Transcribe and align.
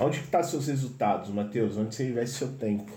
Onde 0.00 0.20
que 0.20 0.28
tá 0.28 0.42
seus 0.42 0.66
resultados, 0.66 1.28
Matheus? 1.28 1.76
Onde 1.76 1.94
você 1.94 2.08
investe 2.08 2.38
seu 2.38 2.52
tempo? 2.54 2.90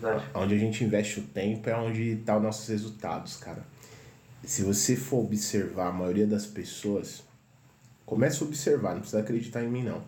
Verdade. 0.00 0.24
Onde 0.34 0.54
a 0.54 0.58
gente 0.58 0.82
investe 0.82 1.20
o 1.20 1.24
tempo 1.24 1.68
é 1.68 1.76
onde 1.76 2.16
tá 2.24 2.38
os 2.38 2.42
nossos 2.42 2.66
resultados, 2.66 3.36
cara. 3.36 3.62
Se 4.42 4.62
você 4.62 4.96
for 4.96 5.18
observar 5.18 5.88
a 5.88 5.92
maioria 5.92 6.26
das 6.26 6.46
pessoas, 6.46 7.22
comece 8.06 8.42
a 8.42 8.46
observar, 8.46 8.94
não 8.94 9.00
precisa 9.00 9.20
acreditar 9.20 9.62
em 9.62 9.68
mim 9.68 9.82
não. 9.82 10.02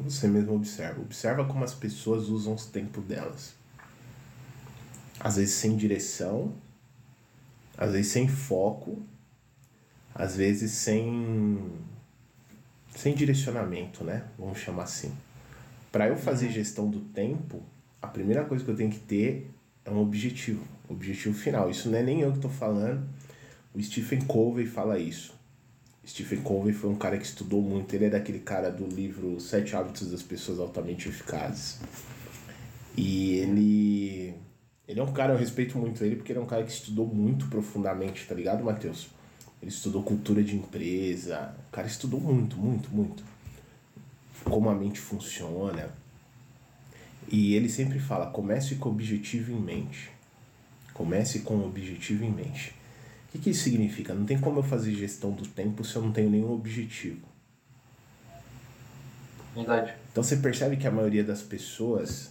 Você 0.00 0.26
mesmo 0.26 0.54
observa. 0.56 1.00
Observa 1.00 1.44
como 1.44 1.64
as 1.64 1.72
pessoas 1.72 2.28
usam 2.28 2.54
os 2.54 2.66
tempos 2.66 3.04
delas. 3.04 3.54
Às 5.20 5.36
vezes 5.36 5.54
sem 5.54 5.76
direção, 5.76 6.52
às 7.78 7.92
vezes 7.92 8.10
sem 8.10 8.26
foco, 8.26 9.00
às 10.12 10.36
vezes 10.36 10.72
sem 10.72 11.70
sem 12.96 13.14
direcionamento, 13.14 14.02
né? 14.02 14.24
Vamos 14.38 14.58
chamar 14.58 14.84
assim. 14.84 15.12
Para 15.92 16.08
eu 16.08 16.16
fazer 16.16 16.50
gestão 16.50 16.90
do 16.90 17.00
tempo, 17.00 17.62
a 18.00 18.06
primeira 18.06 18.44
coisa 18.44 18.64
que 18.64 18.70
eu 18.70 18.76
tenho 18.76 18.90
que 18.90 18.98
ter 18.98 19.50
é 19.84 19.90
um 19.90 19.98
objetivo, 19.98 20.64
objetivo 20.88 21.38
final. 21.38 21.70
Isso 21.70 21.88
não 21.90 21.98
é 21.98 22.02
nem 22.02 22.22
eu 22.22 22.30
que 22.30 22.38
estou 22.38 22.50
falando. 22.50 23.06
O 23.74 23.82
Stephen 23.82 24.22
Covey 24.22 24.66
fala 24.66 24.98
isso. 24.98 25.34
Stephen 26.06 26.40
Covey 26.40 26.72
foi 26.72 26.88
um 26.88 26.96
cara 26.96 27.18
que 27.18 27.24
estudou 27.24 27.60
muito. 27.60 27.94
Ele 27.94 28.06
é 28.06 28.10
daquele 28.10 28.38
cara 28.38 28.70
do 28.70 28.86
livro 28.86 29.38
Sete 29.40 29.76
Hábitos 29.76 30.10
das 30.10 30.22
Pessoas 30.22 30.58
Altamente 30.58 31.08
Eficazes. 31.08 31.80
E 32.96 33.34
ele. 33.34 34.34
Ele 34.88 35.00
é 35.00 35.02
um 35.02 35.12
cara, 35.12 35.34
eu 35.34 35.38
respeito 35.38 35.76
muito 35.76 36.02
ele, 36.04 36.14
porque 36.16 36.30
ele 36.30 36.38
é 36.38 36.42
um 36.42 36.46
cara 36.46 36.62
que 36.62 36.70
estudou 36.70 37.06
muito 37.06 37.48
profundamente, 37.48 38.24
tá 38.26 38.34
ligado, 38.34 38.62
Matheus? 38.64 39.08
Ele 39.60 39.70
estudou 39.70 40.02
cultura 40.02 40.42
de 40.42 40.56
empresa. 40.56 41.54
O 41.68 41.72
cara 41.72 41.86
estudou 41.86 42.20
muito, 42.20 42.56
muito, 42.56 42.90
muito. 42.90 43.24
Como 44.44 44.68
a 44.68 44.74
mente 44.74 45.00
funciona. 45.00 45.90
E 47.28 47.54
ele 47.54 47.68
sempre 47.68 47.98
fala: 47.98 48.26
comece 48.26 48.76
com 48.76 48.88
o 48.88 48.92
objetivo 48.92 49.52
em 49.52 49.60
mente. 49.60 50.10
Comece 50.92 51.40
com 51.40 51.56
o 51.56 51.66
objetivo 51.66 52.24
em 52.24 52.30
mente. 52.30 52.70
O 53.28 53.32
que, 53.32 53.38
que 53.38 53.50
isso 53.50 53.64
significa? 53.64 54.14
Não 54.14 54.24
tem 54.24 54.38
como 54.38 54.60
eu 54.60 54.62
fazer 54.62 54.94
gestão 54.94 55.32
do 55.32 55.46
tempo 55.46 55.84
se 55.84 55.96
eu 55.96 56.02
não 56.02 56.12
tenho 56.12 56.30
nenhum 56.30 56.52
objetivo. 56.52 57.26
Verdade. 59.54 59.94
Então 60.12 60.22
você 60.22 60.36
percebe 60.36 60.76
que 60.76 60.86
a 60.86 60.90
maioria 60.90 61.24
das 61.24 61.42
pessoas 61.42 62.30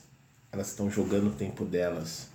elas 0.51 0.69
estão 0.69 0.89
jogando 0.89 1.27
o 1.27 1.33
tempo 1.33 1.65
delas 1.65 2.29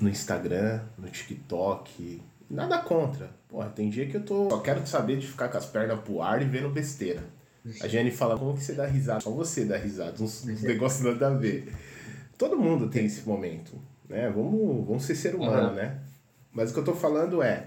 no 0.00 0.08
Instagram, 0.08 0.80
no 0.96 1.08
TikTok. 1.10 2.22
Nada 2.50 2.78
contra. 2.78 3.30
Porra, 3.48 3.68
tem 3.68 3.90
dia 3.90 4.06
que 4.06 4.16
eu 4.16 4.24
tô. 4.24 4.48
Só 4.50 4.60
quero 4.60 4.86
saber 4.86 5.18
de 5.18 5.26
ficar 5.26 5.48
com 5.48 5.58
as 5.58 5.66
pernas 5.66 6.00
pro 6.00 6.22
ar 6.22 6.40
e 6.40 6.44
vendo 6.46 6.68
besteira. 6.70 7.22
A 7.82 7.88
Jenny 7.88 8.10
fala, 8.10 8.38
como 8.38 8.56
que 8.56 8.64
você 8.64 8.72
dá 8.72 8.86
risada? 8.86 9.20
Só 9.20 9.30
você 9.30 9.64
dá 9.64 9.76
risada, 9.76 10.22
uns, 10.22 10.44
uns 10.46 10.62
negócios 10.62 11.02
nada 11.04 11.26
a 11.28 11.34
ver. 11.36 11.70
Todo 12.38 12.56
mundo 12.56 12.88
tem 12.88 13.04
esse 13.04 13.26
momento, 13.28 13.72
né? 14.08 14.30
Vamos, 14.30 14.86
vamos 14.86 15.04
ser 15.04 15.14
ser 15.14 15.34
humano, 15.34 15.68
Uhum. 15.70 15.74
né? 15.74 15.98
Mas 16.52 16.70
o 16.70 16.74
que 16.74 16.80
eu 16.80 16.84
tô 16.84 16.94
falando 16.94 17.42
é, 17.42 17.66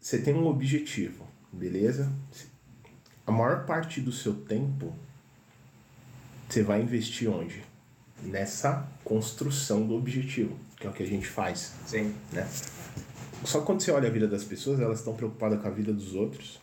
você 0.00 0.18
tem 0.18 0.32
um 0.32 0.46
objetivo, 0.46 1.26
beleza? 1.52 2.10
A 3.26 3.32
maior 3.32 3.66
parte 3.66 4.00
do 4.00 4.12
seu 4.12 4.32
tempo 4.34 4.94
você 6.48 6.62
vai 6.62 6.80
investir 6.80 7.28
onde? 7.28 7.62
Nessa 8.22 8.86
construção 9.04 9.86
do 9.86 9.96
objetivo, 9.96 10.56
que 10.78 10.86
é 10.86 10.90
o 10.90 10.92
que 10.92 11.02
a 11.02 11.06
gente 11.06 11.26
faz, 11.26 11.72
Sim. 11.86 12.14
né? 12.32 12.48
Só 13.44 13.60
que 13.60 13.66
quando 13.66 13.80
você 13.82 13.90
olha 13.90 14.08
a 14.08 14.12
vida 14.12 14.26
das 14.26 14.42
pessoas, 14.44 14.80
elas 14.80 14.98
estão 15.00 15.14
preocupadas 15.14 15.60
com 15.60 15.68
a 15.68 15.70
vida 15.70 15.92
dos 15.92 16.14
outros. 16.14 16.58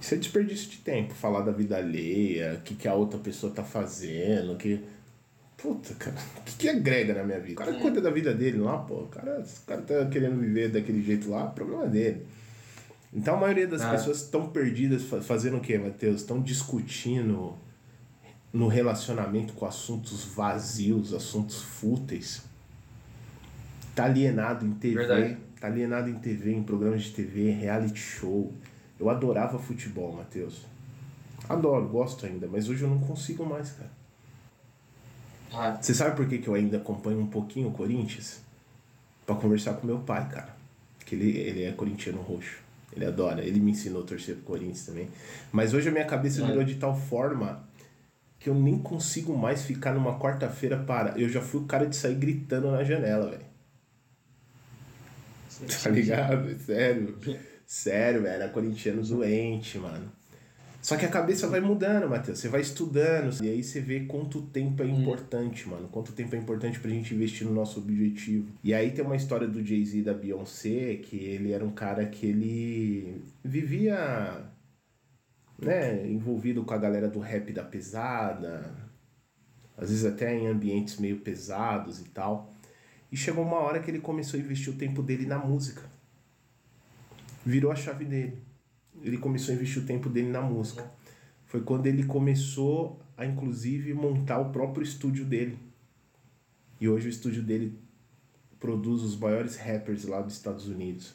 Isso 0.00 0.14
é 0.14 0.16
desperdício 0.18 0.68
de 0.70 0.76
tempo, 0.78 1.14
falar 1.14 1.40
da 1.40 1.50
vida 1.52 1.76
alheia, 1.76 2.54
o 2.58 2.62
que, 2.62 2.74
que 2.74 2.86
a 2.86 2.94
outra 2.94 3.18
pessoa 3.18 3.52
tá 3.52 3.64
fazendo, 3.64 4.56
que. 4.56 4.80
Puta, 5.56 5.94
cara, 5.94 6.16
o 6.38 6.42
que, 6.42 6.56
que 6.58 6.68
agrega 6.68 7.14
na 7.14 7.24
minha 7.24 7.40
vida? 7.40 7.54
O 7.62 7.64
cara 7.64 7.78
cuida 7.80 7.98
da 8.00 8.10
vida 8.10 8.34
dele 8.34 8.58
lá, 8.58 8.76
pô. 8.78 8.96
O 9.04 9.06
cara, 9.08 9.40
o 9.40 9.66
cara 9.66 9.80
tá 9.80 10.06
querendo 10.06 10.38
viver 10.38 10.68
daquele 10.70 11.02
jeito 11.02 11.30
lá, 11.30 11.46
problema 11.46 11.86
dele. 11.86 12.26
Então 13.12 13.36
a 13.36 13.40
maioria 13.40 13.66
das 13.66 13.80
Ah. 13.80 13.92
pessoas 13.92 14.18
estão 14.22 14.48
perdidas 14.50 15.04
fa- 15.04 15.22
fazendo 15.22 15.56
o 15.56 15.60
quê, 15.60 15.78
Matheus? 15.78 16.16
Estão 16.20 16.42
discutindo 16.42 17.54
no 18.52 18.68
relacionamento 18.68 19.54
com 19.54 19.64
assuntos 19.64 20.24
vazios, 20.24 21.14
assuntos 21.14 21.62
fúteis. 21.62 22.42
Tá 23.94 24.04
alienado 24.06 24.66
em 24.66 24.72
TV, 24.72 24.94
Verdade. 24.96 25.36
tá 25.60 25.66
alienado 25.68 26.08
em 26.10 26.14
TV, 26.14 26.52
em 26.52 26.62
programas 26.62 27.02
de 27.04 27.10
TV, 27.12 27.50
reality 27.50 27.98
show. 27.98 28.52
Eu 28.98 29.08
adorava 29.08 29.58
futebol, 29.58 30.12
Matheus. 30.12 30.62
Adoro, 31.48 31.86
gosto 31.88 32.26
ainda, 32.26 32.48
mas 32.50 32.68
hoje 32.68 32.82
eu 32.82 32.88
não 32.88 32.98
consigo 33.00 33.44
mais, 33.44 33.70
cara. 33.72 33.90
Ah, 35.52 35.78
Você 35.80 35.94
sabe 35.94 36.16
por 36.16 36.26
que, 36.28 36.38
que 36.38 36.48
eu 36.48 36.54
ainda 36.54 36.78
acompanho 36.78 37.20
um 37.20 37.26
pouquinho 37.26 37.68
o 37.68 37.72
Corinthians? 37.72 38.40
Pra 39.24 39.36
conversar 39.36 39.74
com 39.74 39.86
meu 39.86 39.98
pai, 40.00 40.28
cara. 40.28 40.54
Que 41.06 41.14
ele, 41.14 41.36
ele 41.38 41.64
é 41.64 41.72
corintiano 41.72 42.20
roxo. 42.20 42.58
Ele 42.92 43.04
adora. 43.06 43.42
Ele 43.44 43.60
me 43.60 43.70
ensinou 43.72 44.02
a 44.02 44.06
torcer 44.06 44.34
pro 44.36 44.44
Corinthians 44.44 44.86
também. 44.86 45.08
Mas 45.52 45.72
hoje 45.74 45.88
a 45.88 45.92
minha 45.92 46.04
cabeça 46.04 46.42
É. 46.42 46.46
virou 46.46 46.64
de 46.64 46.74
tal 46.76 46.96
forma 46.98 47.62
que 48.40 48.48
eu 48.50 48.54
nem 48.54 48.78
consigo 48.78 49.36
mais 49.36 49.62
ficar 49.62 49.94
numa 49.94 50.18
quarta-feira 50.18 50.76
para. 50.78 51.18
Eu 51.18 51.28
já 51.28 51.40
fui 51.40 51.60
o 51.60 51.64
cara 51.64 51.86
de 51.86 51.94
sair 51.94 52.14
gritando 52.16 52.70
na 52.70 52.82
janela, 52.82 53.30
velho. 53.30 53.44
Tá 55.82 55.90
ligado? 55.90 56.58
Sério. 56.60 57.18
Sério, 57.66 58.22
velho. 58.22 58.34
Era 58.34 58.48
corintiano 58.48 59.02
doente, 59.02 59.78
mano. 59.78 60.10
Só 60.84 60.98
que 60.98 61.06
a 61.06 61.08
cabeça 61.08 61.48
vai 61.48 61.60
mudando, 61.60 62.10
Matheus. 62.10 62.38
Você 62.38 62.48
vai 62.48 62.60
estudando. 62.60 63.42
E 63.42 63.48
aí 63.48 63.62
você 63.62 63.80
vê 63.80 64.00
quanto 64.00 64.42
tempo 64.42 64.82
é 64.82 64.86
importante, 64.86 65.66
mano. 65.66 65.88
Quanto 65.88 66.12
tempo 66.12 66.36
é 66.36 66.38
importante 66.38 66.78
pra 66.78 66.90
gente 66.90 67.14
investir 67.14 67.46
no 67.46 67.54
nosso 67.54 67.78
objetivo. 67.80 68.52
E 68.62 68.74
aí 68.74 68.90
tem 68.90 69.02
uma 69.02 69.16
história 69.16 69.48
do 69.48 69.64
Jay-Z 69.64 69.96
e 69.98 70.02
da 70.02 70.12
Beyoncé, 70.12 70.96
que 70.96 71.16
ele 71.16 71.52
era 71.52 71.64
um 71.64 71.70
cara 71.70 72.04
que 72.04 72.26
ele 72.26 73.22
vivia, 73.42 74.44
né, 75.58 76.06
envolvido 76.06 76.62
com 76.64 76.74
a 76.74 76.78
galera 76.78 77.08
do 77.08 77.18
rap 77.18 77.50
da 77.50 77.64
pesada. 77.64 78.70
Às 79.78 79.88
vezes 79.88 80.04
até 80.04 80.36
em 80.36 80.48
ambientes 80.48 80.98
meio 80.98 81.20
pesados 81.20 81.98
e 81.98 82.04
tal. 82.10 82.53
E 83.10 83.16
chegou 83.16 83.44
uma 83.44 83.58
hora 83.58 83.80
que 83.80 83.90
ele 83.90 84.00
começou 84.00 84.38
a 84.38 84.42
investir 84.42 84.72
o 84.72 84.76
tempo 84.76 85.02
dele 85.02 85.26
na 85.26 85.38
música. 85.38 85.82
Virou 87.44 87.70
a 87.70 87.76
chave 87.76 88.04
dele. 88.04 88.38
Ele 89.02 89.18
começou 89.18 89.52
a 89.52 89.56
investir 89.56 89.82
o 89.82 89.86
tempo 89.86 90.08
dele 90.08 90.28
na 90.28 90.40
música. 90.40 90.90
Foi 91.44 91.60
quando 91.60 91.86
ele 91.86 92.04
começou 92.04 93.00
a, 93.16 93.24
inclusive, 93.24 93.94
montar 93.94 94.38
o 94.38 94.50
próprio 94.50 94.82
estúdio 94.82 95.24
dele. 95.24 95.58
E 96.80 96.88
hoje 96.88 97.06
o 97.06 97.10
estúdio 97.10 97.42
dele 97.42 97.78
produz 98.58 99.02
os 99.02 99.16
maiores 99.16 99.56
rappers 99.56 100.04
lá 100.04 100.20
dos 100.20 100.34
Estados 100.34 100.66
Unidos. 100.66 101.14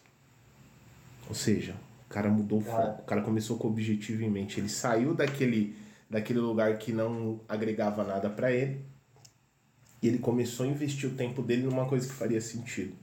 Ou 1.28 1.36
seja, 1.36 1.76
o 2.06 2.10
cara 2.10 2.30
mudou 2.30 2.60
o 2.60 2.62
foco. 2.62 3.02
O 3.02 3.06
cara 3.06 3.22
começou 3.22 3.58
com 3.58 3.68
o 3.68 3.72
objetivo 3.72 4.24
em 4.24 4.30
mente. 4.30 4.60
Ele 4.60 4.70
saiu 4.70 5.14
daquele, 5.14 5.76
daquele 6.10 6.40
lugar 6.40 6.78
que 6.78 6.92
não 6.92 7.42
agregava 7.48 8.04
nada 8.04 8.30
pra 8.30 8.52
ele. 8.52 8.86
E 10.02 10.08
ele 10.08 10.20
começou 10.20 10.66
a 10.66 10.70
investir 10.70 11.10
o 11.10 11.14
tempo 11.14 11.42
dele 11.42 11.64
numa 11.64 11.86
coisa 11.86 12.08
que 12.08 12.14
faria 12.14 12.40
sentido. 12.40 12.96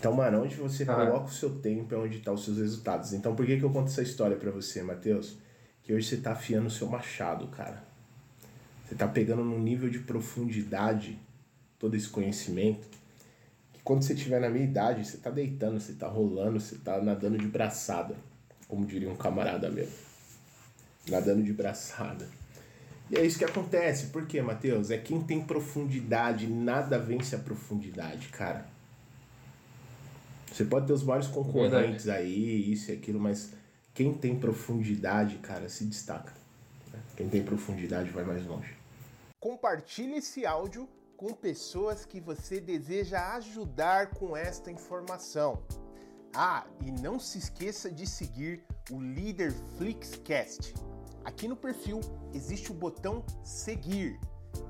Então, 0.00 0.14
mano, 0.14 0.42
onde 0.42 0.54
você 0.54 0.84
Cara. 0.84 1.06
coloca 1.06 1.26
o 1.26 1.32
seu 1.32 1.58
tempo 1.58 1.94
é 1.94 1.98
onde 1.98 2.16
estão 2.16 2.32
os 2.32 2.42
seus 2.42 2.56
resultados. 2.56 3.12
Então, 3.12 3.36
por 3.36 3.44
que, 3.44 3.58
que 3.58 3.62
eu 3.62 3.70
conto 3.70 3.88
essa 3.88 4.00
história 4.00 4.34
pra 4.34 4.50
você, 4.50 4.82
Matheus? 4.82 5.36
Que 5.82 5.92
hoje 5.92 6.08
você 6.08 6.16
tá 6.16 6.32
afiando 6.32 6.68
o 6.68 6.70
seu 6.70 6.88
machado, 6.88 7.46
cara. 7.48 7.84
Você 8.86 8.94
tá 8.94 9.06
pegando 9.06 9.44
num 9.44 9.58
nível 9.60 9.90
de 9.90 9.98
profundidade 9.98 11.18
todo 11.78 11.94
esse 11.96 12.08
conhecimento. 12.08 12.88
Que 13.74 13.82
quando 13.82 14.02
você 14.02 14.14
tiver 14.14 14.40
na 14.40 14.48
minha 14.48 14.64
idade, 14.64 15.06
você 15.06 15.18
tá 15.18 15.28
deitando, 15.28 15.78
você 15.78 15.92
tá 15.92 16.08
rolando, 16.08 16.58
você 16.58 16.76
tá 16.76 16.98
nadando 17.02 17.36
de 17.36 17.46
braçada. 17.46 18.16
Como 18.66 18.86
diria 18.86 19.10
um 19.10 19.16
camarada 19.16 19.68
meu. 19.68 19.88
Nadando 21.10 21.42
de 21.42 21.52
braçada. 21.52 22.26
E 23.10 23.16
é 23.16 23.24
isso 23.24 23.38
que 23.38 23.44
acontece. 23.44 24.06
Por 24.06 24.24
quê, 24.26 24.40
Matheus? 24.40 24.90
É 24.90 24.96
quem 24.96 25.20
tem 25.20 25.42
profundidade, 25.42 26.46
nada 26.46 26.98
vence 26.98 27.34
a 27.34 27.38
profundidade, 27.38 28.28
cara. 28.28 28.66
Você 30.52 30.64
pode 30.64 30.86
ter 30.86 30.92
os 30.92 31.02
maiores 31.02 31.26
concorrentes 31.28 32.08
aí, 32.08 32.72
isso 32.72 32.90
e 32.90 32.94
aquilo, 32.94 33.18
mas 33.20 33.52
quem 33.94 34.14
tem 34.14 34.38
profundidade, 34.38 35.38
cara, 35.38 35.68
se 35.68 35.84
destaca. 35.84 36.32
né? 36.92 37.00
Quem 37.16 37.28
tem 37.28 37.42
profundidade 37.42 38.10
vai 38.10 38.24
mais 38.24 38.46
longe. 38.46 38.74
Compartilhe 39.40 40.16
esse 40.16 40.46
áudio 40.46 40.88
com 41.16 41.32
pessoas 41.34 42.04
que 42.04 42.20
você 42.20 42.60
deseja 42.60 43.34
ajudar 43.36 44.08
com 44.10 44.36
esta 44.36 44.70
informação. 44.70 45.62
Ah, 46.34 46.64
e 46.84 46.90
não 46.92 47.18
se 47.18 47.38
esqueça 47.38 47.90
de 47.90 48.06
seguir 48.06 48.62
o 48.90 49.00
Líder 49.00 49.52
Flixcast. 49.76 50.74
Aqui 51.24 51.46
no 51.46 51.56
perfil 51.56 52.00
existe 52.32 52.70
o 52.70 52.74
botão 52.74 53.24
seguir. 53.42 54.18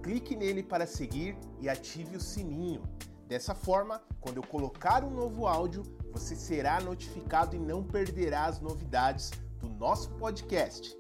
Clique 0.03 0.35
nele 0.35 0.63
para 0.63 0.87
seguir 0.87 1.37
e 1.61 1.69
ative 1.69 2.17
o 2.17 2.21
sininho. 2.21 2.83
Dessa 3.29 3.55
forma, 3.55 4.03
quando 4.21 4.39
eu 4.39 4.43
colocar 4.43 5.05
um 5.05 5.11
novo 5.11 5.47
áudio, 5.47 5.85
você 6.13 6.35
será 6.35 6.81
notificado 6.81 7.55
e 7.55 7.59
não 7.59 7.85
perderá 7.85 8.47
as 8.47 8.61
novidades 8.61 9.31
do 9.61 9.69
nosso 9.69 10.11
podcast. 10.15 10.99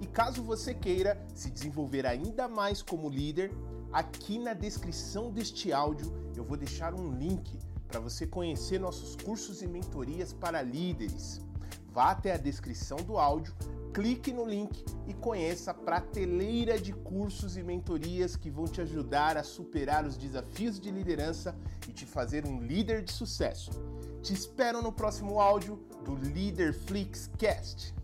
E 0.00 0.06
caso 0.06 0.42
você 0.42 0.74
queira 0.74 1.22
se 1.34 1.50
desenvolver 1.50 2.06
ainda 2.06 2.48
mais 2.48 2.82
como 2.82 3.08
líder, 3.08 3.50
aqui 3.92 4.38
na 4.38 4.52
descrição 4.52 5.30
deste 5.30 5.72
áudio 5.72 6.12
eu 6.36 6.44
vou 6.44 6.56
deixar 6.56 6.94
um 6.94 7.12
link 7.12 7.58
para 7.88 8.00
você 8.00 8.26
conhecer 8.26 8.78
nossos 8.78 9.16
cursos 9.16 9.62
e 9.62 9.66
mentorias 9.66 10.32
para 10.32 10.62
líderes. 10.62 11.40
Vá 11.92 12.12
até 12.12 12.32
a 12.32 12.38
descrição 12.38 12.98
do 12.98 13.18
áudio, 13.18 13.54
clique 13.92 14.32
no 14.32 14.44
link 14.44 14.84
e 15.06 15.14
conheça 15.14 15.72
a 15.72 15.74
prateleira 15.74 16.78
de 16.78 16.92
cursos 16.92 17.56
e 17.56 17.62
mentorias 17.62 18.36
que 18.36 18.50
vão 18.50 18.64
te 18.64 18.80
ajudar 18.80 19.36
a 19.36 19.42
superar 19.42 20.06
os 20.06 20.16
desafios 20.16 20.78
de 20.78 20.90
liderança 20.90 21.56
e 21.88 21.92
te 21.92 22.06
fazer 22.06 22.46
um 22.46 22.60
líder 22.60 23.02
de 23.02 23.12
sucesso. 23.12 23.70
Te 24.22 24.32
espero 24.32 24.82
no 24.82 24.92
próximo 24.92 25.40
áudio 25.40 25.76
do 26.04 26.14
Leader 26.14 26.72
Flix 26.74 27.30
Cast. 27.38 27.94